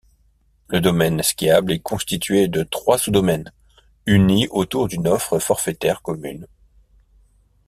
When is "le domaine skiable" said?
0.69-1.71